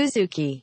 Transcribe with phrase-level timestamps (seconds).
[0.00, 0.62] Suzuki.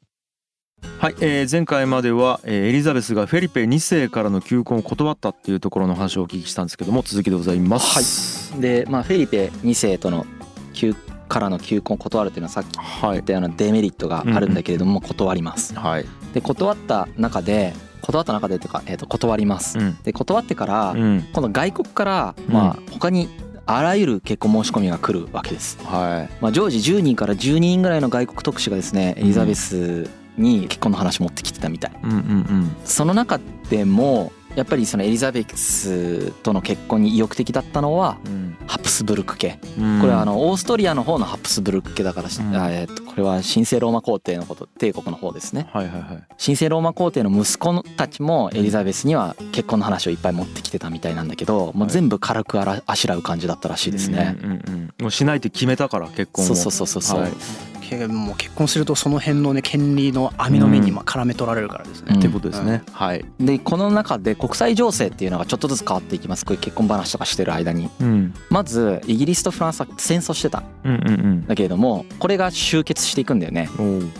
[1.00, 8.60] はい、えー前回までは、えーエリザベスがフェリペ2世からの求婚を断ったっていうところの話をお聞きしたんですけども続きでございます。
[8.60, 10.26] で、まあ、フェリペ2世との
[10.74, 10.96] 求
[11.28, 15.76] からの求婚を断るっていうのはさっきはい、言ったようなデメリットがあるんだけれども断ります。
[15.76, 19.78] はい、で断った中で断った中でっていうか、えー、と断ります。
[19.78, 23.30] うん、で断ってからうん、今度外国からまあ他に
[23.68, 25.78] あらゆる結婚申し込みが来るわけです。
[25.84, 31.92] はい、まあ、常時10人から12人ぐらいの外国特使がですねエリザベスに結婚の話持ってきてたみたい。
[32.04, 39.60] うん、うん、その中でもやっぱりそのエリザベスとの結婚に意欲的だったのはうん、ハプスブルク家。
[39.78, 42.56] うん、これはあのオーストリアの方のハプスブルク家だからし、うん。
[42.56, 45.70] あえーとこれは神聖ローマ皇帝のこと帝国の方ですね。
[45.72, 54.38] はい、はい、はい、神聖ローマ皇帝の息子たちもエリザベスには結婚の話をいっぱい持ってきてたみたいなんだけどもう全部軽くあらあしらう感じだったらしいですね。
[54.42, 56.48] うん、うん、うん、もうしないって決めたから結婚を。
[56.48, 57.02] そうそうそうそう。
[57.04, 57.32] そう、はい。
[57.32, 57.77] け
[58.08, 62.08] もう結婚するとその辺のね権利の網の目にまあ絡め取られるからですね。
[62.12, 62.20] うん。
[62.20, 62.84] ってことですね。
[62.92, 66.46] はい、でこの中で国際情勢っていうのがちょっとずつ変わっていきます。
[66.46, 67.90] こういう結婚話とかしてる間に。
[68.02, 70.60] うん、まずイギリスとフランスは戦争してた。
[70.60, 73.70] んうん、うん、だけれどもこれが終結していくんだよね。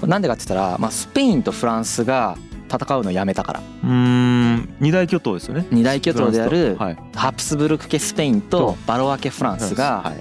[0.04, 2.38] なんでかって言ったら、まあ、スペインとフランスが
[2.70, 3.60] 戦うのをやめたから。
[3.60, 5.66] うーん、二大巨頭ですよね。
[5.72, 7.20] 二大巨頭であるフランスと。
[7.20, 8.78] ハプスブルク家スペインとと。
[8.86, 10.20] バロア家フランスはがい、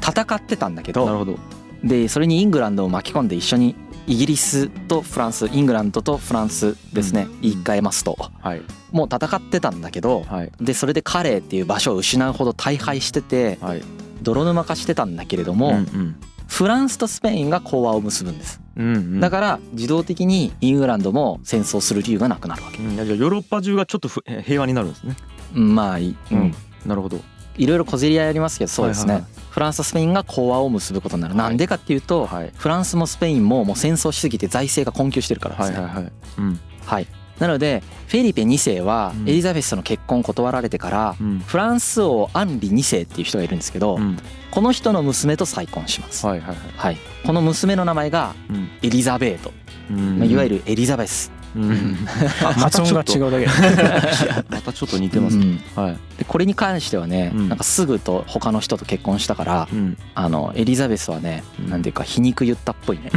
[0.00, 1.38] 戦ってたんだけどなるほど。
[1.84, 3.74] でそれにイングランドを巻き込んで一緒に
[4.06, 7.40] イギリスとフランスイングランドとフランスですねうん。
[7.40, 8.16] 言い換えますと。
[8.40, 13.82] はい、もう戦ってたんだけどはい、でそれでカレーっていう場所を失うほど大敗しててはい、
[14.22, 16.16] 泥沼化してたんだけれども、うん、うん、
[16.48, 18.60] フランスとスペインが講和を結ぶんです。
[18.76, 22.78] うん、うん、だから自動的にイングランドも戦争する理由がなくなるわけ。
[22.78, 25.16] うん、じゃあヨーロッパ中がちょっと平和になるんですね。
[25.54, 26.54] うんまあい,、うん、
[26.86, 27.20] なるほど。
[27.56, 31.48] いろいろ小競り合いありますけどそうですね、はいはいフランスとスペインが講和を結ぶことになる、はい。
[31.50, 36.12] なんでかっていうと、はい、フランスもスペインももう戦争しすぎて財政が困窮してるからですね、はい、はい、はい。
[36.38, 37.06] うん、はい。
[37.38, 39.28] なのでフェリペ2世はうん。
[39.28, 44.16] エリザベスとの結婚を断られてから、うん、フランス王アンリ2世っていう人がいるんですけど、うん、
[44.50, 46.56] この人の娘と再婚します、はい、はい、はい。
[46.74, 46.96] はい、
[47.26, 49.52] この娘の名前がうん、エリザベート、
[49.90, 50.18] うん。
[50.18, 51.96] まあいわゆるエリザベス、うん、
[52.42, 53.46] あ発音が違うだけ。
[54.48, 55.60] またちょっと似てますね。
[55.76, 55.84] うん。
[55.84, 57.48] はい、でこれに関してはね、うん。
[57.48, 61.70] なんかすぐと他の人と結婚したからうん、あのエリザベスはね、うん。
[61.70, 63.10] なんていうか皮肉言ったっぽいね。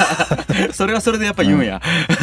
[0.72, 1.80] それはそれでやっぱ言うんや。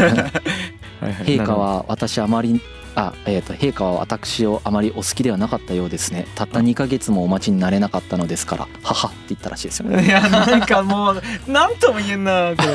[1.00, 1.26] はいはい。
[1.26, 2.62] 陛下は私あまり
[2.96, 12.70] あえー、と陛下は私をあまりお好きではなかったようですねたった2ヶ月もお待ちになれなかったのですから母って言ったらしいですよねいやなんかもうなんとも言えんなこれ。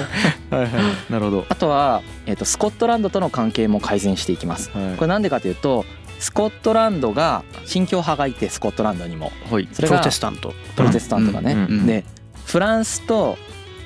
[0.58, 1.12] はいはい。
[1.12, 1.46] なるほど。
[1.48, 5.84] あとは、えー、とスコットランドとの関係も改善していきますはいこれなんでかというと
[6.18, 9.68] スコットランドが新教派がいてスコットランドにもはい。
[9.72, 10.54] それプロがテスタント。
[10.74, 12.04] プロテスタントがね、うんうんで
[12.44, 13.36] フランスと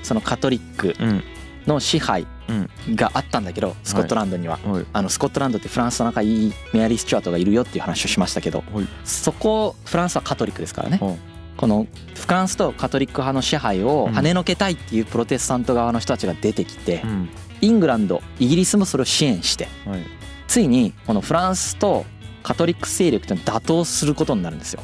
[0.05, 1.25] そのカトリックうん。
[1.67, 2.27] の支配うん
[2.95, 4.87] があったんだけどスコットランドには、はい。
[4.93, 8.89] あのスコットランドってフランスと仲いいメアリー・スチュアートがいるよっていう話をしましたけどはい。
[9.05, 11.17] そこフランスはカトリックですからねは
[11.57, 17.29] このフランスとカトリック派の支配を跳ねのけたいっていうプロテスタント側の人たちが出てきてうん。
[17.61, 20.01] イングランドイギリスもそれを支援してはい。
[20.49, 22.05] ついにこのフランスと
[22.43, 24.83] カトリック勢力っていうのを打倒することになるんですよ。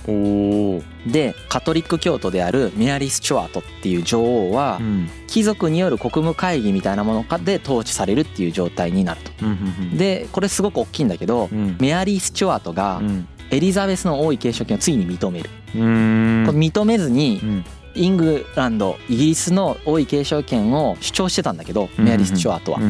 [1.06, 5.08] でカトリック教徒であるメアリー・スチュアートっていう女王はうん。
[5.26, 11.76] 貴族による国務会議みたいなもので統治されるっていう状態になるとうんうんでこれすごく大きいんだけどうん。
[11.80, 13.28] メアリー・スチュワートがうん。
[13.50, 17.64] エリザベスの王位継承権をついに認める、認めずにうん。
[17.94, 22.80] イングランドイギリスの王位継承権を主張してたんだけどメアリー・スチュワートは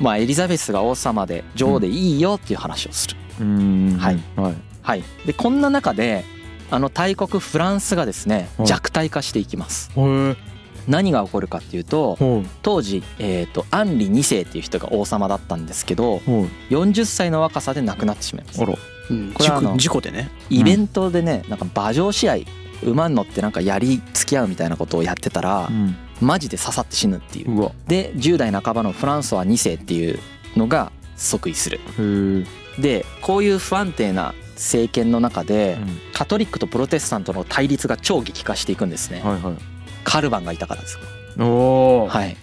[0.00, 3.16] まあエリザベスが王様で女王でいいよっていう話をする。
[3.44, 4.18] はい。
[4.36, 4.54] はい。
[4.82, 6.24] はいでこんな中で
[6.70, 9.90] あの大国フランスがですねはい弱体化していきます。
[10.86, 12.16] 何が起こるかっていうと。
[12.62, 16.72] 当時えーとアンリ2世っていう人が王様だったんですけどほう。
[16.72, 18.74] 40歳の若さで亡くなってしまいますあら。
[19.10, 20.30] うんこれはあの事故でね。
[20.50, 22.36] イベントでねなんか馬上試合
[22.84, 25.96] 馬に乗ってなんかやり付き合うみたいなことをやってたらうん。
[26.20, 27.70] マジで刺さって死ぬっていう。
[27.86, 30.18] で10代半ばのフランソワ2世っていう
[30.56, 31.80] のが即位する。
[32.78, 39.54] でこういう不安定な政権の中でうんカトリックとプロテスタントの対立が超激化していくんですねはいはい。
[40.04, 40.98] カルバンがいたからです
[41.38, 42.08] おお。
[42.08, 42.36] はい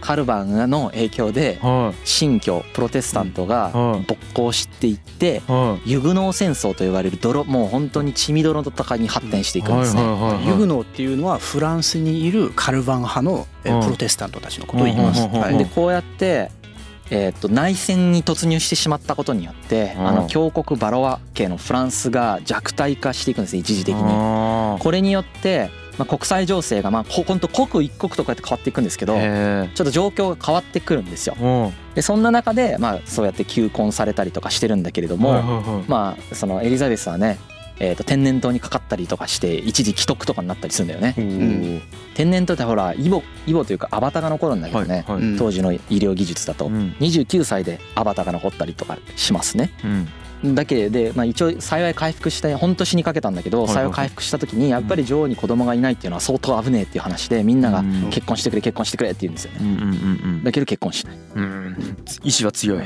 [0.00, 5.50] カルバンの影響では新教プロテスタントがはい勃興していってい。
[5.50, 5.90] はい。
[5.90, 10.02] ユグノー戦争と呼ばれる泥もう本当に血みどろの戦いに発展していくんですね。
[10.46, 15.28] ユグノーっていうのはフランスにいるカルバン派のプロテスタントたちのことを言います。
[15.58, 16.50] でこうやって、
[17.10, 20.06] えー、と内戦に突入してしまったことによって、うん。
[20.06, 24.02] あの強国バロア家のフランスが弱体化していくんですね一時的に。
[24.04, 31.34] あこれによってまあ、国際情勢がまあほほんと刻一刻とかやって変わっていくんですけどちょへっと状況が変わってくるんですよ。
[31.94, 37.38] でそんな中でまあそうやって求婚されたりとかしてるんだけれども、まあそのエリザベスはね、
[37.80, 41.14] えー、と天然痘にかかったりとかして一時既得とかになったりするんだよね。
[41.16, 41.80] おー
[42.14, 45.22] 天然痘ってほらイボイボというかアバタが残るんだけどね、はいはい。
[45.22, 45.38] うん。
[45.38, 46.66] 当時の医療技術だと。
[46.66, 46.96] うん。
[46.98, 49.70] 29歳でアバタが残ったりとかしますね。
[49.84, 50.08] うん
[50.44, 58.10] だけで、まあ、一応幸い回復して本当死にかけたんだけど幸い回復した時にやっぱり女王に子供がいないっていうのは相当危ねえっていう話でみんながうん。
[58.10, 59.58] 結婚してくれ結婚してくれって言うんですよね。
[59.60, 59.84] うんうんう
[60.38, 61.16] んだけど結婚しない。
[61.34, 61.42] うん。
[61.42, 62.82] うん意志は強い。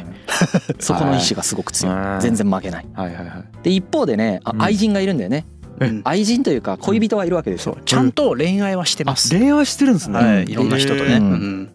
[0.79, 1.95] そこの意志がすごく強い。
[1.95, 2.23] はい。
[2.23, 2.87] 全然負けない。
[2.95, 3.45] はいはいはい。
[3.63, 4.63] で一方でねあうん。
[4.63, 5.47] 愛人がいるんだよね。
[5.81, 5.87] え？
[5.87, 7.75] うん愛人というか恋人がいるわけですよ。
[7.75, 7.85] そう。
[7.85, 9.31] ちゃんと恋愛はしてあます。
[9.39, 10.19] 恋愛してるんですね。
[10.19, 11.17] はい、いろんな人とね。
[11.17, 11.63] ううん。
[11.65, 11.71] ん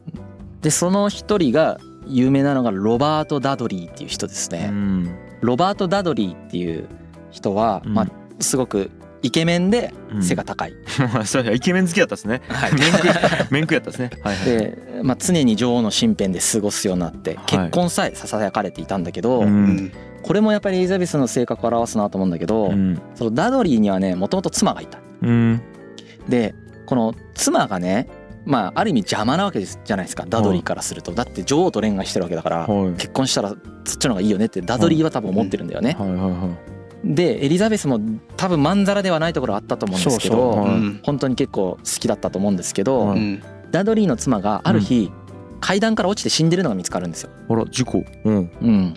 [0.61, 4.67] でその一人が有名なのがロバート・ダドリーっていう人ですうね。
[4.67, 6.87] んロバート・ダドリーっていう
[7.31, 7.93] 人は、うん。
[7.93, 8.07] まあ
[8.39, 8.91] すごく
[9.23, 10.23] イケメンでうん。
[10.23, 10.73] 背が高い。
[11.25, 12.41] そうやイケメン好きだったですね。
[12.47, 12.73] はい。
[12.73, 13.11] 面食い
[13.51, 14.09] 面食いやったですね。
[14.23, 14.45] はいはい。
[14.45, 17.45] で、まあ、常に女王の身辺で過ごすようになってはい。
[17.45, 19.91] 結婚さえささやかれていたんだけど、ううんん。
[20.21, 22.99] これもやっぱりエリザベスの性格を表すなと思うんだけど、うん。
[23.15, 24.99] そのダドリーにはねもともと妻がいた。
[25.21, 25.61] うん。
[26.29, 26.53] で
[26.85, 28.07] この妻がね
[28.47, 30.25] まあある意味邪魔なわけですじゃないですか。
[30.27, 31.11] ダドリーからすると。
[31.11, 32.91] だって女王と恋愛してるわけだからはい。
[32.93, 35.97] 結婚したらそっちの方がいいよねってダドリーは多分思ってるんだよね。
[37.03, 37.99] でエリザベスも
[38.37, 43.13] 多分まんざらではないところあったと思うんですけどそうそ本当に結構好きだったと思うんですけど、
[43.71, 45.11] ダドリーの妻がある日、
[45.59, 47.29] 階段から落ちて死んでるのが見つかるんですよ。
[47.49, 48.03] あら事故。
[48.23, 48.35] うん。
[48.35, 48.39] う
[48.69, 48.93] ん、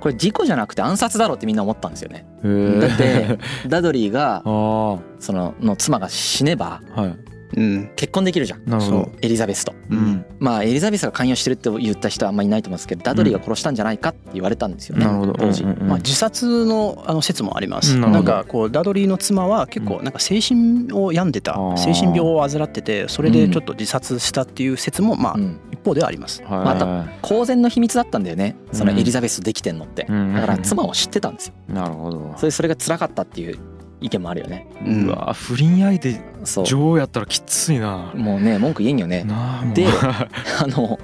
[0.00, 2.26] これ事故じゃなくて暗殺だろうってみんな思ったんですよね。
[2.42, 3.38] だって
[3.68, 7.90] ダドリーがそのの妻が死ねばはいうん。
[7.96, 8.64] 結婚できるじゃん。
[8.64, 9.12] なるほど。
[9.20, 9.74] エリザベスと。
[9.90, 10.24] うん。
[10.38, 15.32] まあエリザベスが関与してるって言った人はあんまりいないと思うんですけどダドリーが殺したんじゃないかって言われたんですよねなるほど。
[15.34, 15.62] 当時。
[15.62, 15.88] うんうんうん。
[15.88, 17.94] まあ、自殺のあの説もあります。
[17.94, 21.54] うんなんかこうダドリーの妻は結構なんか精神を病んでた。
[21.76, 25.60] 精神病を患っててそれでちょっと自殺したっていう説もまあうん。
[25.72, 26.42] 一方ではあります。
[26.44, 26.64] はい。
[26.64, 28.56] また公然の秘密だったんだよね。
[28.72, 30.06] そのうんエリザベスできてんのって。
[30.08, 30.34] うん。
[30.34, 31.54] だから妻を知ってたんですよ。
[31.68, 32.34] なるほど。
[32.36, 33.58] それそれが辛かったっていう
[34.04, 34.66] 意見もあるよね。
[34.84, 35.06] うん。
[35.06, 36.66] うわ不倫相手そう。
[36.66, 38.12] 女王やったらきついな。
[38.14, 39.26] もうね文句言えんよね。
[39.74, 39.86] で
[40.60, 40.98] あの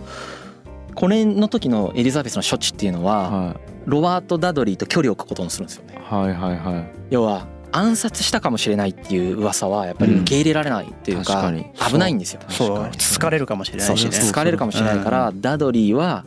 [0.95, 3.57] これの時のエリザベスの処置っていうのはは
[3.87, 5.95] ロバート・ダドリーと距離を置くことにするんですよね。
[5.99, 6.85] いはいはいはい。
[7.09, 11.51] 要は暗殺したかもしれないっていう噂はやっぱり受け入れられないっていうか
[11.89, 12.41] 危ないんですよ。
[12.49, 12.69] そう。
[12.69, 12.95] 確かに。
[12.99, 13.97] 疲れるかもしれなそう。
[13.97, 14.11] いしね。
[14.11, 16.25] 疲れるかもしれないからダドリーは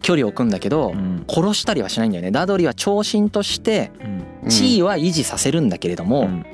[0.00, 1.24] 距離を置くんだけどうん。
[1.28, 2.30] 殺したりはしないんだよね。
[2.30, 4.17] ダドリーは長身としてうん
[4.48, 6.44] 地位は維持させるんだけれども、うん。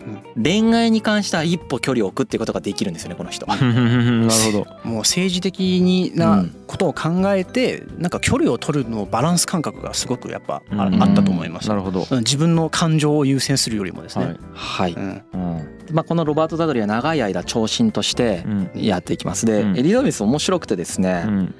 [0.42, 3.46] 恋愛に関しては一歩距離を置くっていうことができるんですよねこの人。
[3.50, 3.56] は。
[3.56, 4.66] なるほど。
[4.88, 11.02] もう政治的になことを考えてなんか距離を取るのバランス感覚がすごくやっぱあうん。
[11.02, 11.68] あったと思います。
[11.68, 12.06] なるほど。
[12.10, 12.18] うん。
[12.18, 14.36] 自分の感情を優先するよりもですはいね。
[14.52, 14.92] はい。
[14.92, 15.22] うん。
[15.32, 15.68] うん。
[15.92, 18.70] まあ、このロバート・ダドリーは長い間寵臣としてうん。
[18.74, 19.46] やっていきます。
[19.46, 19.78] で、うん。
[19.78, 21.54] エリザベス面白くてですね、うん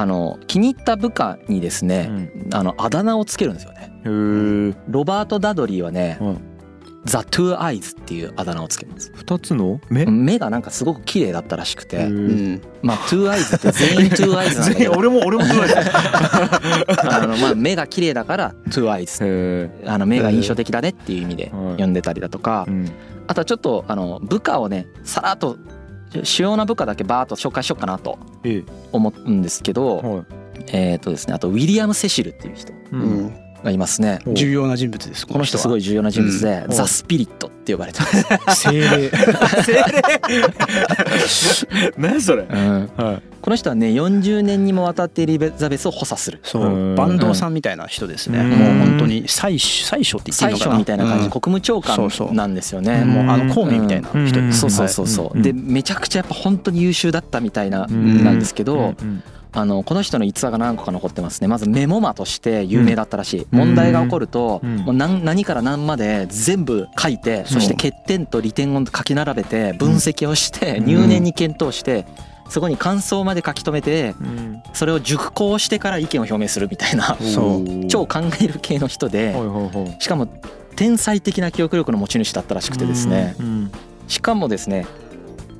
[0.00, 2.48] あの気に入った部下にですうね、ん。
[2.54, 3.92] あのあだ名をつけるんですよね。
[4.88, 6.36] ロバート・ダドリーはね、はい
[7.06, 9.10] The Two Eyes っていうあだ名をつけます。
[9.14, 10.04] 二つの目？
[10.06, 12.62] 目がなんかすごく綺麗だったらしくへてうーん。
[12.82, 14.92] まあ Two Eyes って全員 Two Eyes なんだけど。
[14.92, 19.18] 全員俺も俺もそうですあのまあ目が綺麗だから Two Eyes。
[19.22, 21.80] へあの目が印象的だねっていう意味ではい。
[21.82, 22.64] 呼んでたりだとか。
[22.68, 22.90] ーうん。
[23.26, 25.56] あとはちょっとあの部下をねさらっと
[26.24, 30.24] 主要な部下だけバーッと紹介しようかなとえ思うんですけどはい。
[30.72, 32.72] えっとですねあとウィリアム・セシルっていう人。
[32.72, 34.18] ううんんがいますね。
[34.26, 34.34] お。
[34.34, 35.26] 重要な人物です。
[35.26, 36.74] この人すごいい重要な人物でうん。
[36.74, 38.06] ザ・スピリットって呼ばれてま
[38.54, 39.10] す、精霊。
[41.98, 42.42] 何それ？
[42.42, 42.90] うん。
[42.96, 43.22] はい。
[43.40, 46.40] この人はね40年にもわたってエリザベスを補佐する。
[46.42, 46.64] そう。
[46.64, 46.96] うん。
[46.96, 48.40] 坂東さんみたいな人ですね。
[48.40, 48.50] うん。
[48.50, 50.78] もう本当に最最初って言ってい最初いのかな？
[50.78, 51.30] みたいな感じ、うん。
[51.30, 53.02] 国務長官なんですよね。
[53.04, 54.18] うんもうあの孔明みたいな人。
[54.18, 54.48] うん。
[54.48, 54.60] です。
[54.60, 55.42] そうそうそうそう、うん。
[55.42, 58.24] でめちゃくちゃやっぱ本当に優秀だったみたいな、うん。
[58.24, 61.48] なんですけど、うんあのこの人の逸話が何個か残ってますね。
[61.48, 63.58] まずメモマとして有名だったらしい、うん。
[63.58, 64.76] 問題が起こると、うん。
[64.78, 70.84] もう何何から何まで全部書いてそして欠点と利点を書き並べて分析をしてうん。
[70.86, 72.06] 入念に検討して
[72.48, 74.62] そこに感想まで書き留めてうん。
[74.72, 77.16] それを熟考してから意見を表明するみたいな
[77.88, 79.34] 超考える系の人で
[79.98, 80.26] しかも
[80.76, 83.34] 天才的な記憶力の持ち主だったらしくてですね。
[83.38, 83.72] うん。
[84.06, 84.86] しかもですね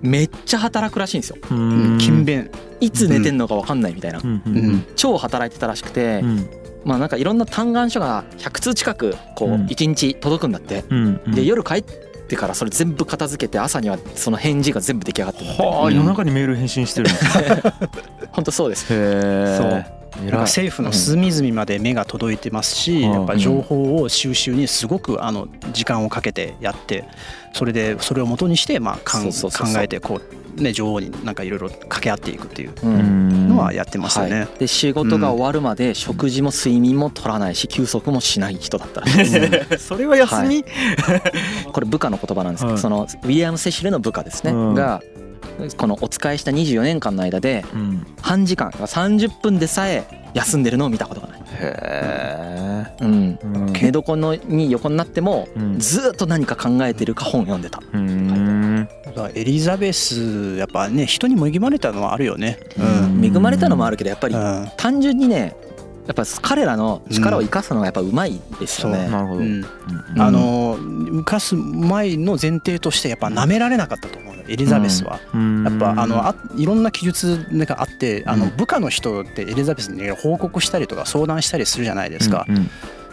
[0.02, 1.36] めっちゃ働くらしいんですよ。
[1.98, 2.50] 勤勉。
[2.80, 4.20] いつ寝てんのか分かんないみたいな。
[4.96, 6.50] 超働いてたらしくてうん。
[6.84, 9.66] まあなんかいろんな嘆願書が100通近くこううん。
[9.66, 10.84] 1日届くんだって。
[11.28, 15.62] で夜帰ってからそれ全部片付けて朝にはその返事が全部出来上がってるんだって。
[15.62, 17.26] はあ夜中にメール返信してるんです
[18.32, 18.86] 本当そうです。
[18.90, 23.12] へえなんか政府の隅々まで目が届いてますし、うん。
[23.12, 27.04] やっぱ情報を収集にすごくあの時間をかけてやって
[27.52, 29.28] それでそれを元にしてまあ考
[29.78, 30.20] えてこ
[30.58, 33.48] うね女王になんかいろいろ掛け合っていくっていううん。
[33.48, 34.40] のはやってますよね。
[34.40, 39.32] はい、で仕事が終わるまで食事も睡眠も取らないし休息もしない人だったらしい。
[39.32, 40.64] で すそれは休み、
[41.72, 42.80] これ部下の言葉なんですけど、はい。
[42.80, 44.74] そのウィリアム・セシルの部下ですね、うん。
[44.74, 45.02] が
[45.76, 53.72] このお使いした24年間の間でうん、半時間30分でさえ休んでるのを見たことがない、へうん、え、うん。
[53.72, 55.78] 寝床のに横になってもうん。
[55.78, 57.80] ずーっと何か考えてるか本読んでた。
[57.92, 58.88] うん。
[59.04, 62.58] だからエリザベスやっぱね人に恵まれたのはあるよね。
[62.78, 63.20] ううん。
[63.20, 64.68] ん恵まれたのもあるけどやっぱりうん。
[64.76, 65.56] 単純にね
[66.06, 69.64] やっぱ彼らの力を生かすのがやっぱうまいですよね、なるほど、うん。
[70.14, 70.20] うん。
[70.20, 74.29] あの浮かす前の前提としてやっぱ舐められなかったと思う。
[74.29, 75.20] のエリザベスは。
[75.32, 75.64] うん。
[75.64, 82.46] やっぱあのあいろんな記述があってあのうん部下の人ってエリザベスにね報告したりとか相談したりするじゃないですか、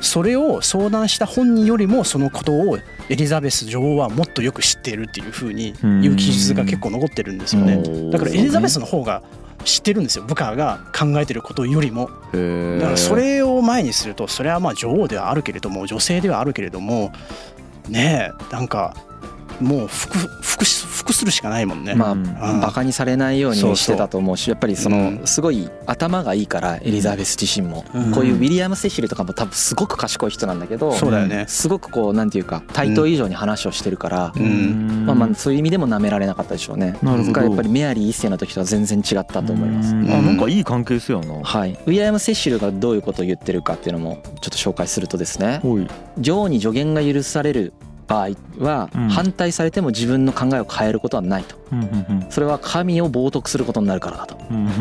[0.01, 2.77] それを相談した本人よりもそのことを
[3.09, 7.73] エリザベス女王はもっとよく知っているっていうふうにいう記述が結構残ってるんですよね。
[7.73, 8.11] うん。
[8.11, 9.21] だからエリザベスの方が
[9.63, 10.23] 知ってるんですよ。
[10.23, 12.09] 部下が考えてることよりも。
[12.33, 17.11] だからそれを前にするとそれはまあ女王ではあるけれども女性ではあるけれども
[17.89, 18.95] ねえなんか
[19.59, 21.95] もう服服し服するしかないもんね。
[21.95, 22.23] まあうん。
[22.61, 25.19] バカにされないようにしてたと思うしやっぱりそうん。
[25.21, 27.85] のすごい頭がいいからエリザベス自身も。
[27.93, 28.11] うん。
[28.11, 31.45] こういうウィリアム・セシルとかも多分すごく賢い人なんだけどそうだよね。
[31.47, 35.05] すごくこうなんていうか対等以上に話をしてるからうん。
[35.05, 36.97] まあまあそういう意味でも舐められなかったでしょうね。
[37.01, 37.41] なるほど。
[37.41, 39.93] やっぱりメアリー一世の時とは全然違ったと思います。
[39.93, 40.11] うん。
[40.11, 41.41] あなんかいい関係性やな。
[41.43, 45.61] はい、ウィリアム・セシルがどういうことを言ってるかっていうのもちょっと紹介するとですね
[46.17, 47.73] 女王に助言が許される
[48.07, 49.09] 場合はうん。
[49.09, 51.55] 反対されても自分の考えを変えることはないと。
[52.29, 54.37] それは神を冒涜することになるからだと。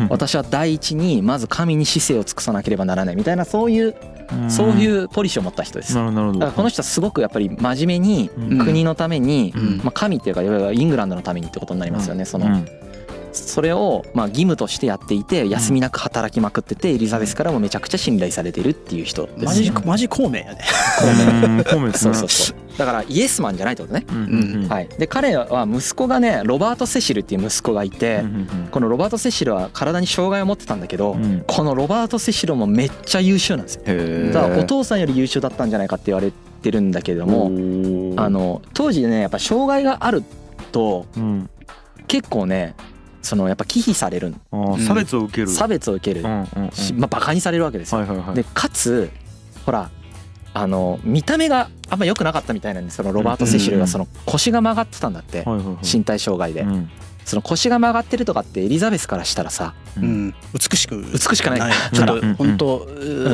[0.09, 3.95] 私は第一にまず神に姿勢を尽くさなければならないみたいなそういう
[4.41, 5.93] うんそういうポリシーを持った人です。
[5.95, 8.57] だからこの人はすごくやっぱり真面目にうん。
[8.65, 12.65] 国のためにうんまあ神っていうかいわゆるイングランドのためにってことになりますよねそのうん
[13.45, 20.59] それをまあ義務としてやっていて休みなく働きまくっててエリザベスからもめちゃくちゃ信頼されてるっていう人ですマジマジ孔明やね。
[21.43, 22.13] うん 孔明ですね。
[22.13, 22.57] そうそうそう。
[22.77, 24.05] だからイエスマンじゃないってことね。
[24.09, 24.19] うんう
[24.59, 24.69] んうん。
[24.69, 24.89] はい。
[24.97, 31.23] で彼は息子がねロバート・セシルっていう息子がいてうんうんこのロバート・セシルは体に障害を持ってたんだけどうん。
[31.23, 34.33] うんこのロバート・セシルもめっちゃ優秀なんですよ。
[34.33, 37.45] だからお父さんより優秀だったんじゃないかって言われてるんだけれども
[38.21, 40.23] あの当時ねやっぱ障害がある
[40.71, 41.49] とうん。
[42.07, 42.73] 結構ね
[43.27, 44.33] そのやっぱ忌避される。
[44.87, 45.47] 差別を受ける。
[45.49, 46.23] 差別を受ける。
[46.23, 46.45] ま
[47.03, 48.05] あバカにされるわけですよ。
[48.33, 49.09] でかつ
[49.65, 49.89] ほら
[50.53, 55.45] あの見た目があんま良くなかったみたいなんですそのロバート・セシルがその腰が曲がってたんだって。
[55.83, 56.61] 身体障害で。
[56.61, 56.89] うん
[57.27, 60.27] その腰が曲がってるとかってエリザベスからしたらさううん。
[60.27, 61.73] ん、美しく美しくない。
[61.93, 62.25] ちょっうん。
[62.29, 62.35] うん。
[62.35, 62.87] と本当、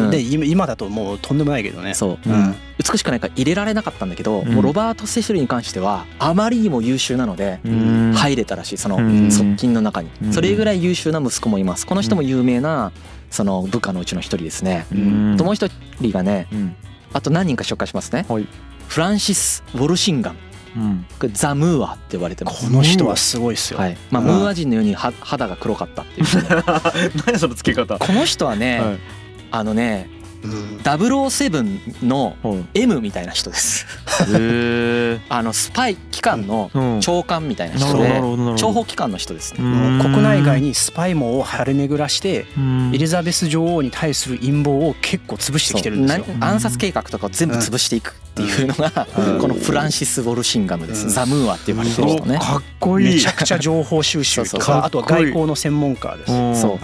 [0.07, 0.09] ん。
[0.09, 1.93] で今今だともうとんでもないけどね。
[1.93, 2.19] そう。
[2.25, 2.55] うん。
[2.79, 4.53] 美しくないから入れられなかったんだけどうん。
[4.53, 8.13] もうロバート・セシルに関してはあまりにも優秀なのでうん。
[8.15, 8.77] 入れたらしい。
[8.77, 9.31] そのうん。
[9.31, 10.09] 側近の中に。
[10.23, 10.33] うん。
[10.33, 11.85] それぐらい優秀な息子もいます。
[11.85, 12.91] この人も有名な
[13.29, 14.87] その部下のうちの一人ですね。
[14.91, 15.35] うん。
[15.37, 15.67] ともう一
[15.99, 16.75] 人がねうん。
[17.13, 18.25] あと何人か紹介しますね。
[18.27, 18.47] はい。
[18.87, 20.35] フランシス・ウォルシンガン
[20.75, 21.05] うん。
[21.19, 22.65] これザ・ムーアって呼ばれてます。
[22.65, 23.79] この人はすごいっすよ。
[23.79, 23.97] はい。
[24.11, 24.27] まあうん。
[24.27, 26.27] ムーア人のようには肌が黒かったっていう。
[27.25, 27.97] 何その付け方。
[27.97, 28.99] この人はねはい。
[29.51, 33.85] あのねうん007のはい M みたいな人です。
[35.29, 36.99] あのスパイ機関のうん。
[37.01, 39.59] 長官みたいな人で諜報機関の人ですね。
[40.01, 42.91] 国内外にスパイ網を張り巡らしてうん。
[42.93, 46.25] エリザベス女王に対する陰謀を結構潰してきてるんですよ。
[46.39, 49.39] 暗殺計画とかを全部潰していくっていうのがうん。
[49.39, 51.09] このフランシス・ウォルシンガムです、うん。
[51.09, 52.37] ザ・ムーアって呼ばれてる人ね。
[52.37, 53.15] かっこいい。
[53.15, 56.31] めちゃくちゃ情報収集とかあとは外交の専門家です。
[56.31, 56.55] うん。
[56.55, 56.79] そ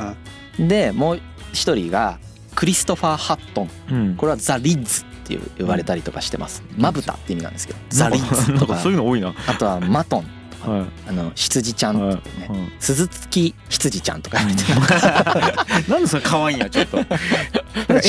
[0.57, 0.63] う。
[0.63, 1.19] んでもう
[1.53, 2.19] 一人が
[2.59, 4.15] クリストファー・ハットンうん。
[4.17, 6.61] これはザ・リッズっていう呼ばれたりとかしてます。
[6.77, 7.79] まぶたって意味なんですけど。
[7.87, 8.77] ザ・リッズとか。
[8.79, 9.33] そういうの多いな。
[9.47, 10.25] あとはマトン
[10.59, 11.09] はい。
[11.09, 12.47] あの羊ちゃんっていうね。
[12.49, 12.57] はい。
[12.81, 15.87] 鈴木羊ちゃんとか言われてる。
[15.87, 16.97] なんでそれ可愛いんやちょっと。
[16.99, 17.05] エ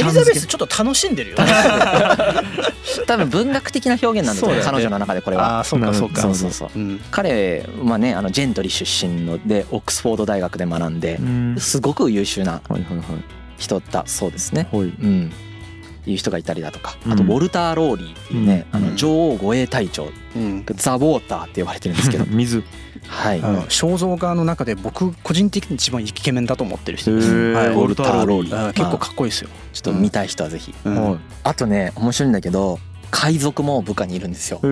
[0.03, 1.37] リザベスちょっと楽しんでるよ。
[1.37, 1.45] ね。
[3.07, 4.79] 多分文学的な表現なんだと思うそうだよね。
[4.79, 5.59] 彼女の中でこれは。
[5.59, 6.23] ああそうかそうか。
[6.23, 6.71] そうそうそう。
[6.75, 7.01] うん。
[7.13, 11.57] 彼はねあのジェントリー出身のでオックスフォード大学で学んでうん。
[11.57, 14.69] すごく優秀なはいはいはい人だそうですね。
[14.73, 14.83] はい。
[14.83, 15.33] うん。
[16.07, 16.97] いう人がいたりだとか。
[17.07, 17.13] うん。
[17.13, 18.77] あとウォルター・ローリーっていうね、うん。
[18.77, 20.09] あの女王護衛隊長。
[20.35, 20.65] うん。
[20.75, 22.25] ザ・ウォーターって呼ばれてるんですけど。
[22.35, 22.65] 水。
[23.07, 27.53] はい、肖像画の中で僕個人的に一番イケメンだと思ってる人です。
[27.53, 27.67] はい。
[27.69, 28.69] ウォルター・ローリー。
[28.69, 29.51] あ結構かっこいいですよ。
[29.73, 30.75] ちょっと見たい人はぜひ。
[30.85, 31.11] うん。
[31.11, 31.19] はい。
[31.45, 32.79] あとね面白いんだけど
[33.11, 34.61] 海賊も部下にいるんですよ。
[34.63, 34.69] へ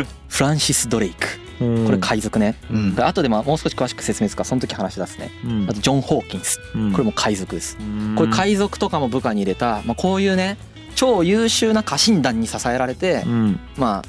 [0.00, 2.56] えフランシス・ドレイクここれ海賊ね。
[2.70, 2.94] うん。
[2.94, 5.30] で後でまあもう少し詳しく説明するからその時話し出すね。
[5.44, 5.64] うん。
[5.68, 6.58] あとジョン・ホーキンス。
[6.92, 7.78] これも海賊です。
[8.16, 10.56] これ海賊とかも部下に入れた、まあ、こういうね
[10.94, 13.60] 超優秀な家臣団に支えられて、うん。
[13.76, 14.02] まあ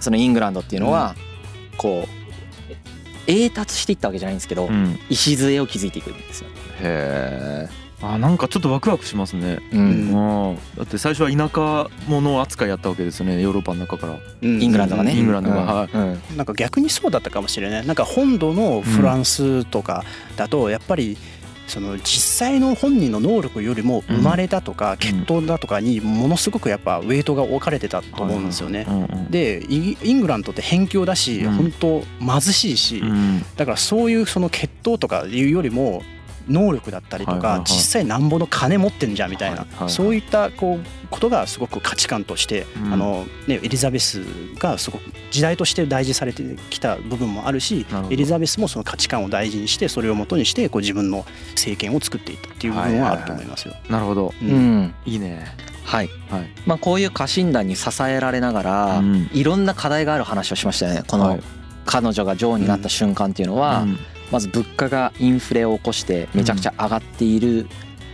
[0.00, 1.14] そのイングランドっていうのは
[1.76, 2.22] こう
[3.26, 4.98] 栄達していったわけじゃないんですけど、うん。
[5.10, 6.48] 礎を築いていくんですよ。
[6.80, 9.60] へえあなんかちょっとワクワクしますね。
[9.72, 13.40] ううんだって最初は田舎者扱いやったわけですよね。
[13.40, 14.18] ヨーロッパの中から。
[14.42, 14.60] うん。
[14.60, 15.16] イングランドがね。
[15.16, 15.66] イングランドがうん。
[15.66, 15.88] はい。
[16.30, 16.36] うん。
[16.36, 17.86] なんか逆にそうだったかもしれない。
[17.86, 20.04] なんか本土のフランスとか
[20.36, 21.16] だとやっぱり
[21.68, 28.86] その実際の本人の能力よりも生まれたとか血統だとかにものすごくやっぱウェイトが置かれてたと思うんですよね。
[29.30, 31.52] でイイングランドって辺境だしうん。
[31.52, 33.42] 本当貧しいしうん。
[33.56, 36.02] だからそういうその血統とかいうよりも
[36.48, 42.92] 能力だったりとか実際なんぼの金持ってんじゃんみたいなそういったこうことがすごく価値観としてうん。
[42.92, 44.22] あのねエリザベス
[44.58, 53.74] がすごく時代として大事されてきた部分もあるしエリザベスもその価値観を大事にしてそれをもとにしてこう自分の政権を作っていったっていう部分はあると思いますよ。
[53.88, 54.34] なるほど。
[54.42, 54.94] ううんん。
[55.06, 55.46] いいね。
[55.84, 56.08] はい。
[56.30, 56.48] はい。
[56.66, 59.30] まあ、こういう家臣団に支えられながら、うん。
[59.32, 61.02] いろんな課題がある話をしましたよね。
[61.06, 61.40] このはい
[61.92, 63.98] 彼女が女王になった瞬間っていうのは、うん。
[64.30, 67.66] まず物価がインフレを起こしてめちゃくちゃ上がっている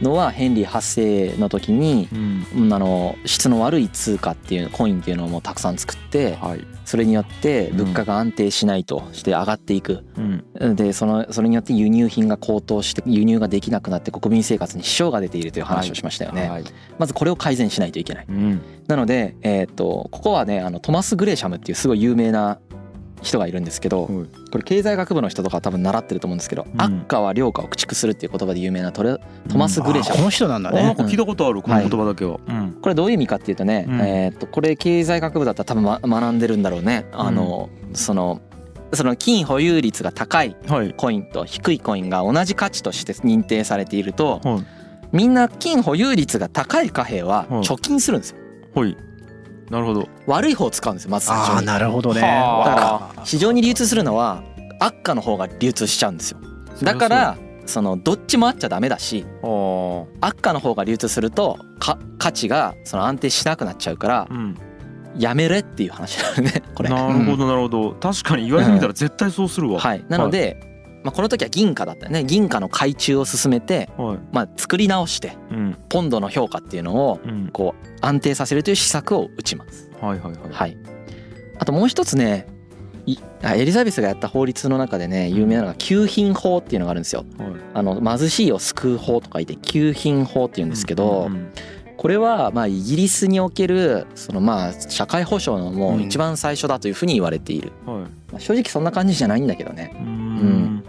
[0.03, 2.47] のはヘンリー8世の時に、うん。
[2.57, 6.67] うんあの質の悪い通貨っていうコインっていうのをもうたくさん作ってはい。
[6.85, 10.05] それによって物価が安定しないとして上がっていく。
[10.17, 10.75] うん。
[10.75, 16.65] でそのそれによって輸入品が高騰して輸入ができなくなって国民生活に支障が出ているという話をしましたよね、はい。
[16.99, 18.27] まずこれを改善しないといけない。
[18.29, 18.61] うん。
[18.89, 22.59] なので、えー、とここはねあのトマス・グレーシャムっていうすごい有名な
[23.23, 24.27] 人がいるんですけどはい。
[24.51, 26.81] これ経済学部の人とか多分習ってると思うんですけど、ん。
[26.81, 30.81] 悪化は良化を駆逐するっていう言葉で有名なトレトマス・グレーシャムあこの人なんだね。
[30.81, 32.39] あなんか聞いたことあるこの言葉だけは。
[32.47, 32.79] うん。
[32.81, 34.01] これどういう意味かっていうとね、うん。
[34.01, 37.07] えー、とこれ経済学部だったら多分、ま、学んでるんだろうね。
[37.13, 38.41] あの、その
[38.95, 40.95] その金保有率が高いはい。
[40.95, 44.65] コインと低いコインが同じ価値として認定されているとはい。
[45.11, 47.63] みんな金保有率が高い貨幣ははい。
[47.63, 48.39] 貯金するんですよ。
[48.75, 49.08] はい
[49.71, 50.09] なるほど。
[50.27, 52.21] 悪い方を使うんですよまず最ああ初になるほどね。
[52.23, 54.43] はあだわから市場に流通するのは
[54.81, 56.39] 悪化の方が流通しちゃうんですよ。
[56.83, 59.47] だからそのどっちもあっちゃダメだしあ。
[59.47, 64.57] ー悪化の方が流通するとか価値がその安定しなくなっちゃうからうん。
[65.17, 66.91] やめれっていう話なのねこれ。
[66.91, 67.93] なるほどなるほど。
[67.95, 69.81] 確かに言われてみたら絶対そうするわ。
[69.81, 70.68] はい、なので、
[71.05, 72.25] まあ、この時は銀貨だったよね。
[72.25, 74.19] 銀貨の改鋳を進めて、はい。
[74.33, 75.77] まあ、作り直してうん。
[75.89, 77.49] ポンドの評価っていうのをうん。
[77.53, 79.91] こう安定させるという施策を打ちます。
[80.01, 80.51] はいはいはい。
[80.51, 80.77] はい、
[81.59, 82.47] あともう一つね
[83.43, 87.25] エリザベスがやった法律の中でね有名なのが給品法っていうのがあるんですよ。
[87.39, 87.51] はい。
[87.75, 91.53] あの貧しいを救う法と書いて給品法っていうんですけど、うんうん
[91.99, 97.97] これはまあイギリスにおけるそのまあ社会保障のもう一番最初だというふうに言われている、はい。
[97.99, 99.93] まあ正直そんな感じじゃないんだけどね。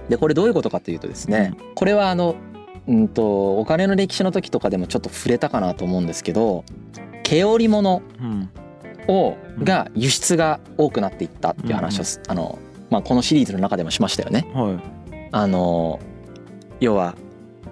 [0.09, 2.35] でこれどういうことかというとですねこれはあの
[2.87, 6.63] うんとお金の歴史の時とかでもちょっと触れたかなと思うんですけど
[7.23, 8.49] 毛織物うん。
[9.09, 12.59] をが輸出が多くなっていったっていう話をすあの、
[12.91, 14.47] まあ、このシリーズの中でもしましたよね。
[14.53, 15.29] はい。
[15.31, 15.99] あの
[16.79, 17.15] 要は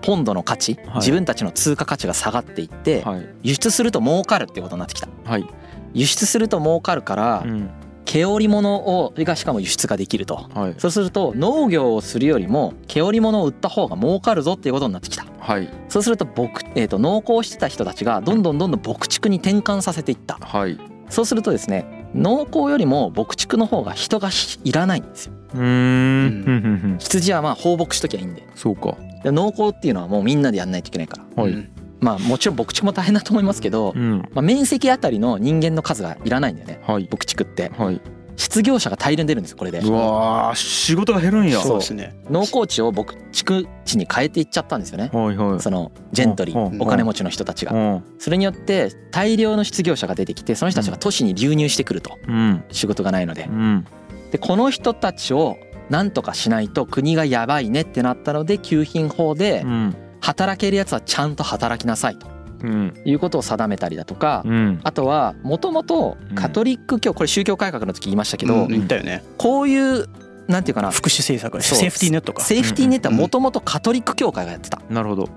[0.02, 0.96] ポンドの価値、はい。
[0.96, 3.30] 自分たちの通貨価値が下がっていって、はい。
[3.44, 5.08] 輸出すると儲かるっていうことになってきた。
[5.26, 5.48] はい。
[5.94, 7.70] 輸出すると儲かるから、うん
[8.08, 10.50] 毛織物をがしかも輸出ができると。
[10.56, 10.76] はい。
[10.78, 15.26] そうすると農業をするよりも毛織物を売った方が儲かるぞっていうことになってきた。
[15.40, 15.70] はい。
[15.90, 20.36] そうすると牧、えー、と農耕してた人たちがどんどんどんどん牧畜に転換させていった。
[20.36, 20.80] はい。
[21.10, 25.34] そうするとですね農耕よりも牧畜の方が人がしいらないんですよ。
[25.54, 26.92] うーんうんうん。
[26.92, 26.98] うん。
[27.00, 28.48] 羊はまあ放牧しときゃいいんで。
[28.56, 28.96] そうか。
[29.24, 31.44] で農耕っていうのはもうみんなでやんないといけないから。
[31.44, 31.52] はい。
[31.52, 34.20] うんまあもちろん牧畜も大変だと思いますけど、うん。
[34.34, 36.80] まあ、面積あたりの人間の数がいらないんだよね。
[36.84, 37.08] はい。
[37.12, 37.72] 牧畜って。
[37.78, 38.02] はい。
[38.36, 39.80] 失業者が大量に出るんですこれで。
[39.80, 41.60] うわー仕事が減るんや。
[41.60, 42.16] そうですね。
[42.30, 45.10] 農耕地を牧畜地に変えていっちゃったんですよね。
[45.12, 45.60] はいはい。
[45.60, 47.74] そのジェントリうんーお金持ちの人たちが。
[47.74, 48.04] うん。
[48.20, 52.12] それによって大量の失業者が出てきてその人たちが都市に流入してくると。
[52.28, 52.64] うん。
[52.72, 53.46] 仕事がないので。
[53.50, 53.86] うん。
[54.32, 55.58] でこの人たちを
[55.90, 62.28] なんとかしないと国がやばいねってなったので給品法でうん働けるやつはちゃんと働きなさいと。
[62.64, 62.94] うん。
[63.06, 64.80] いうことを定めたりだとかうん。
[64.84, 69.24] あとはもともとカトリック教これ宗教改革の時言いましたけどうん言ったよね。
[69.38, 70.08] こういう
[70.48, 72.42] なんていうかな福祉政策セーフティーネットか。
[72.42, 74.82] セーフティーネットはもともとカトリック教会がやってた。
[74.90, 75.30] なるほど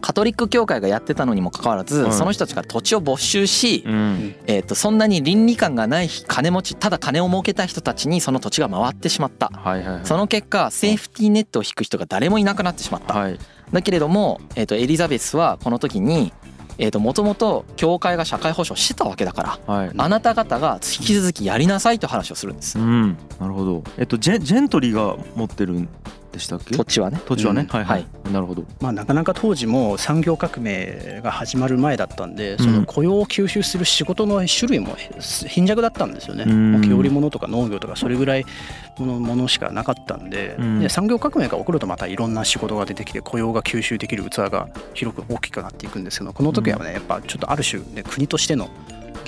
[0.00, 4.34] カトリック教会がやってたのにもかかわらずはいその人たちから土地を没収しうん。
[4.46, 9.50] えー、とそんなに倫理観がない金持ちただ金を儲けた人たちにその土地が回ってしまった。
[10.04, 13.14] その結果セーフティーネットを引く人が誰もいなくなってしまった。
[13.14, 13.38] はい。
[13.72, 16.32] だけれども、えー、とエリザベスはこの時に
[16.78, 19.90] えー、ともともと教会が社会保障してたわけだからはい。
[19.96, 22.78] あなた方が引き続きやりなさいという話をするんです。
[22.78, 23.16] うん。
[23.40, 23.82] なるほど。
[23.98, 25.88] えっとジェジェントリーが持ってるん
[26.38, 26.76] でしたっけ？
[26.76, 27.20] 土地はね。
[27.26, 27.66] 土地はね、うん。
[27.68, 28.64] はいはい、なるほど。
[28.80, 34.96] まあ、なかなか当時も産業革命が始まる前だったんでその雇用を吸収する仕事の種類も
[35.48, 36.44] 貧弱だったんですよね。
[36.46, 36.98] うん。
[36.98, 38.44] 織物とか農業とかそれぐらい
[38.98, 40.80] ものものしかなかったんでうん。
[40.80, 48.70] で産業革命が起こるとまたいろんな仕事が出てきて雇用が吸収できる器が広く大きくなっていくんですけどこの時はねやっぱちょっとある種、ね、国としての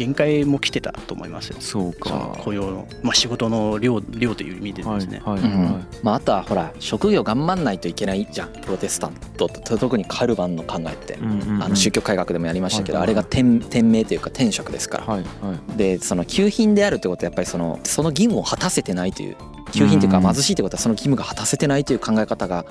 [0.00, 1.56] 限界も来てたと思いますよ。
[1.60, 2.34] そうか。
[2.38, 5.20] 雇用の、まあ、仕事の量量という意味でですね。
[5.22, 5.64] はいはい、うん。
[5.64, 11.62] はまあ、あとはほら職業頑張んないといけないじゃんプロテスタントと特にカルバンの考えってい、うんうんうん。
[11.62, 15.04] あの宗教改革でもやりましたけどはいあれが天天命というか天職ですから。
[15.04, 15.76] はいはい。
[15.76, 19.36] でその給品であるってことはやっぱりそのその義務を果たせてないという
[19.70, 20.24] 給品というかうん。
[20.24, 22.64] 貧しいってことはその義務が果たせてないという考え方が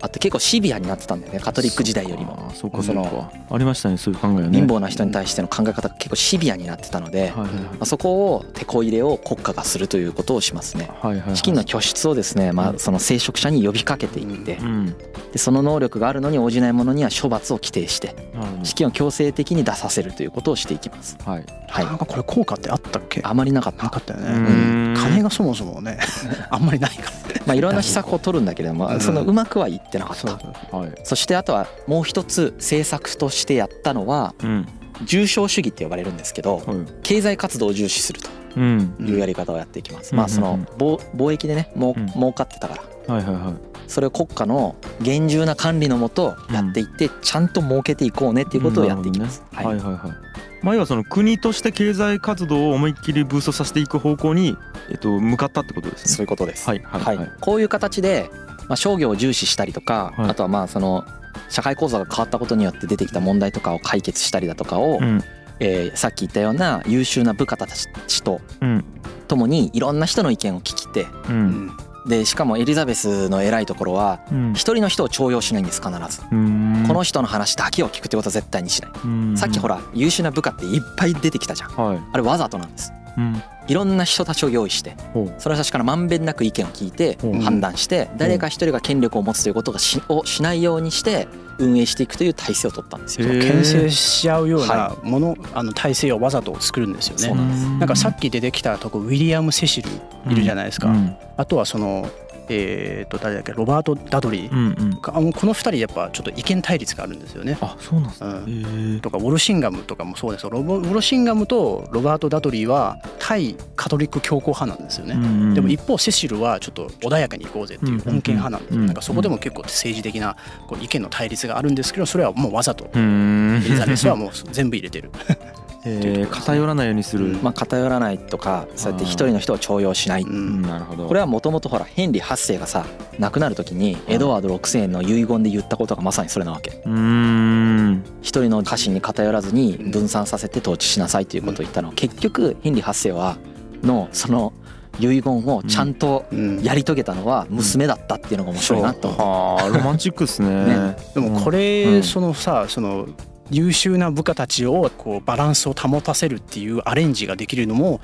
[0.00, 2.48] あって結構シビアになってたんだよねカトリック時代よりも。
[2.48, 4.50] あそうかそのそうかありましたねそういう考えはね。
[4.58, 7.46] 貧乏な人に対しての考え方が結構シビアになってたので、ま
[7.80, 10.88] あ、そこを手こ入れを国家がするということをしますね。
[11.02, 11.36] はいはいはい。
[11.36, 14.96] 資金の拠出をですね、まあ、その聖職者に呼びかけていってうん。
[15.32, 18.14] でその能力があるのに応じない者には処罰を規定して
[18.62, 21.16] 資金を強制的に出させるということをしていきます。
[21.24, 21.44] はい。
[21.66, 21.86] はい。
[21.86, 23.20] なんかこれ効果ってあったっけ？
[23.24, 23.82] あまりなかった。
[23.82, 24.92] なかったようね。
[24.92, 24.94] ん。
[24.96, 25.98] 金がそもそもね
[26.50, 27.10] あんまりないから。
[27.46, 29.00] まあ、いろんな施策を取るんだけれども、うん。
[29.00, 30.28] そのうまくはいってなかった。
[30.28, 30.38] そ
[30.72, 34.66] うはいそしてあとはもう一つ政策としてやったのはうん。
[35.04, 36.64] 重商主義って呼ばれるんですけどはい。
[37.02, 38.94] 経済活動を重視するとうん。
[39.00, 40.18] いうやり方をやっていきます、うん。
[40.18, 42.08] まあそのうんうん貿貿易でねもううん。
[42.12, 42.76] 儲かってたか
[43.08, 43.14] ら。
[43.14, 43.54] はいはいはい。
[43.86, 49.82] それを国家の厳重な管理のもとやっていってちゃんと儲けていこうねっていうことをやっていきます、なるほどね。
[49.82, 50.27] はいはいはい
[50.62, 54.56] まあ要はその国として経済活動を思いっきりブーストさせていく方向に
[54.90, 56.14] えっと向かったってことですね。
[56.14, 57.16] そういうことです、はいはいはい。
[57.16, 57.30] はい。
[57.40, 58.30] こういう形で、
[58.68, 60.30] まあ、商業を重視したりとか、はい。
[60.30, 61.04] あとはまあその
[61.48, 65.22] 社会構造が変わったことによって出てきた問題とかを解決したりだとかを、うん。
[65.60, 68.84] えーさっき言ったような優秀な部下たちとうん。
[69.28, 71.76] 共にいろんな人の意見を聞きてううんん
[72.08, 76.22] でしかもエリザベスの偉いところはうん一人の人を重用しないんです必ず。
[76.30, 78.90] うんこの人の話だけを聞くってことは絶対にしない。
[79.04, 81.70] うんさっきほら優秀な部下っていっぱい出てきたじゃん。
[81.70, 82.92] はいあれわざとなんです。
[83.16, 84.96] うんいろんな人たちを用意して
[85.38, 91.28] その人たちからまんべんなく意見を聞いて判断して誰か一人が権力を持つということがしをしないようにして
[91.58, 93.28] 運営していくという体制を取ったんですよ。
[93.28, 97.22] 牽制し合うようなはもの、あの体制をわざと作るんですよね。
[97.22, 99.90] そうなんですなんかさっき出てきたとこウィリアム・セシル
[100.30, 100.88] いるじゃないですか。
[100.88, 101.16] うん。
[101.36, 102.08] あとはその
[102.48, 104.96] えー、と誰だっけロバート・ダドリー、うんうん。
[104.96, 105.12] こ
[105.46, 107.58] の2人やっぱちょっと意見対立があるんですよね。
[107.60, 108.30] あそうなんですね。
[108.30, 109.00] うん。
[109.00, 110.50] とかウォルシンガムとかもそうですよ。
[110.50, 115.54] ロボウォルシンガムとロバート・ダドリーは対カトリック強硬派なんですよね。
[115.54, 118.80] でも一方セシルはちょっと穏やかに行こうぜっていう穏健派なんですよ。
[118.80, 122.88] うんなんかそこでも結構政治的なこう意見の対立があるんですけどそれはもうわざと。
[122.92, 123.62] うん。
[123.64, 125.10] エリザベスはもう全部入れてる。
[125.88, 127.26] えー偏らないようにする。
[127.26, 127.42] うん。
[127.42, 130.58] まあ、偏らないとかそうやって一人の人を重用しない、ううん。
[130.60, 131.06] んなるほど。
[131.06, 132.84] これはもともとほらヘンリー8世がさ
[133.18, 136.82] 亡くなる時にエドワード6世の遺言で言ったことがまさにそれなわけ。
[136.84, 138.02] うーん。
[138.22, 143.36] 一人の家臣に偏らずに分散させて統治しなさいということを言ったの結局ヘンリー8世は
[143.82, 144.52] のその
[145.00, 146.62] 遺言をちゃんとうん。
[146.62, 149.20] やり遂げたのは娘だったっていうのが面白いなと思う。
[149.20, 150.48] は あロマンチックですね。
[150.66, 150.96] ね。
[151.14, 151.52] でもこうん。
[151.52, 153.06] れそのさその
[153.50, 158.00] 優秀な部下たちをこうバランスを保たせるっていうアレンジができるのも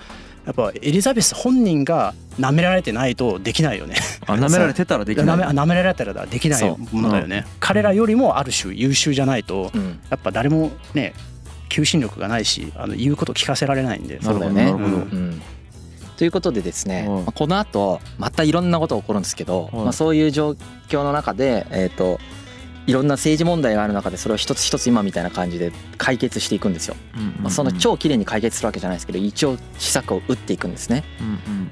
[0.46, 3.96] やっぱエリザベス本人が舐められてないとできないよね。
[4.26, 5.26] あ舐められてたらできない。
[5.36, 7.46] 舐め舐められたらできないものだよね。
[7.60, 9.98] 彼らよりもある種優秀じゃないとうん。
[10.10, 11.14] やっぱ誰もね
[11.70, 14.18] 求心力がないしあの言うこと聞かせられないんで。
[14.18, 15.54] なるほどそうだよね。
[16.16, 17.22] ということでですね、はい。
[17.22, 19.84] まあこの後またいろんなことが起こるんですけど、はい。
[19.84, 20.56] まあ、そういう状
[20.88, 22.20] 況の中で、えー、と
[22.86, 26.96] いろんな政治問題がある中でそれを一つ一つ今みたいな感じで解決していくんですよ。
[27.40, 31.04] まあ、その超綺麗に解決するわけじゃないですけど一応施策を打っていくんですね。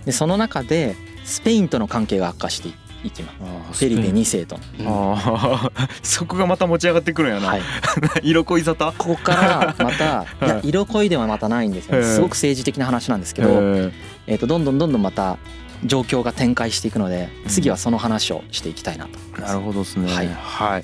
[0.04, 2.68] でその中でスペインとの関係が悪化して
[3.04, 3.32] いきま
[3.74, 3.84] す。
[3.84, 4.58] フェリペ2世と。
[4.58, 4.62] の。
[4.78, 7.62] うんああそこがまた持ち上がってくるんやな、はい、
[8.22, 8.92] 色恋沙汰？
[8.96, 10.48] ここからまた い。
[10.48, 13.92] や色恋ではまたないんですよ、すごく政治的な話なんですけど、え。
[14.26, 15.38] えー、とどんどんどんどんまた
[15.84, 19.18] 状況が展開していくので次はその話をしていきたいなと。
[19.18, 19.42] 思います。
[19.42, 20.12] ーなるほどですね。
[20.12, 20.28] はい。
[20.28, 20.82] はい、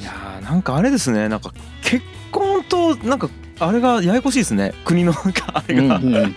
[0.00, 1.28] いやーなんかあれですね。
[1.28, 4.74] なんか結婚となんかあれがややこしいですね。
[4.84, 6.36] 国のなんかあれが、うんうん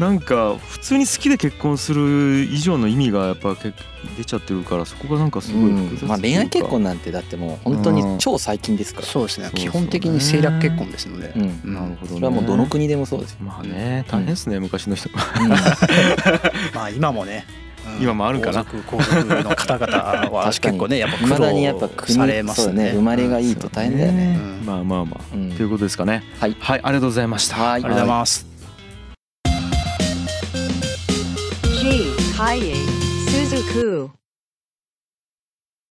[0.00, 3.74] なんか普通に好きで結婚する以上の意味がやっぱけ
[4.16, 9.48] 出ちゃってるからそこがなんかすごい複雑うんまあ、恋愛結婚なんてだってもう本当に超最近ですから、そうですね。
[9.48, 9.70] そうですね。
[9.70, 11.34] 基本的に政略結婚ですので。
[11.36, 11.60] うん。
[11.64, 11.74] うん。
[11.74, 15.10] なるほど、ね、それはもうどの国でもそうですよ、まあね大変ですね、昔の人。
[15.10, 15.48] うん。
[16.74, 17.44] まあ今もね。
[18.00, 18.64] 今もあるかな。
[18.64, 19.96] 皇族皇族の方々
[20.30, 20.78] は確かに。
[20.78, 22.92] 結構ねやっぱ苦未だにやっぱ労国されますね。
[22.94, 24.38] 生まれがいいと大変だよね。
[24.60, 24.66] うん。
[24.66, 25.52] まあまあまあ、うん。
[25.52, 26.22] ということですかね。
[26.38, 26.56] はい。
[26.58, 27.56] はいありがとうございました。
[27.56, 27.72] はい。
[27.72, 28.49] ありがとうございます。
[32.40, 32.72] Haye,
[33.28, 34.10] Suzuku.